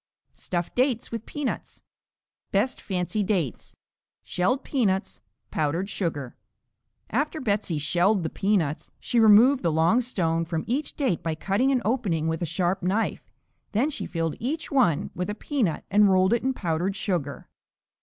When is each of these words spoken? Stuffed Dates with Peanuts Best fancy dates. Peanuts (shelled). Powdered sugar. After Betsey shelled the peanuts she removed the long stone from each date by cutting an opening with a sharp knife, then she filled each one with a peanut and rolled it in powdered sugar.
Stuffed 0.33 0.73
Dates 0.73 1.11
with 1.11 1.27
Peanuts 1.27 1.83
Best 2.51 2.81
fancy 2.81 3.23
dates. 3.23 3.75
Peanuts 4.25 4.25
(shelled). 4.25 5.21
Powdered 5.51 5.89
sugar. 5.91 6.35
After 7.11 7.39
Betsey 7.39 7.77
shelled 7.77 8.23
the 8.23 8.31
peanuts 8.31 8.89
she 8.99 9.19
removed 9.19 9.61
the 9.61 9.71
long 9.71 10.01
stone 10.01 10.43
from 10.43 10.63
each 10.65 10.95
date 10.95 11.21
by 11.21 11.35
cutting 11.35 11.71
an 11.71 11.83
opening 11.85 12.27
with 12.27 12.41
a 12.41 12.47
sharp 12.47 12.81
knife, 12.81 13.31
then 13.73 13.91
she 13.91 14.07
filled 14.07 14.35
each 14.39 14.71
one 14.71 15.11
with 15.13 15.29
a 15.29 15.35
peanut 15.35 15.83
and 15.91 16.09
rolled 16.09 16.33
it 16.33 16.41
in 16.41 16.55
powdered 16.55 16.95
sugar. 16.95 17.47